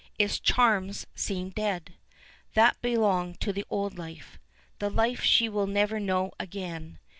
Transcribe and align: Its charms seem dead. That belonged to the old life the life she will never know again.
Its 0.17 0.39
charms 0.39 1.05
seem 1.13 1.51
dead. 1.51 1.93
That 2.55 2.75
belonged 2.81 3.39
to 3.41 3.53
the 3.53 3.65
old 3.69 3.99
life 3.99 4.39
the 4.79 4.89
life 4.89 5.21
she 5.23 5.47
will 5.47 5.67
never 5.67 5.99
know 5.99 6.31
again. 6.39 6.97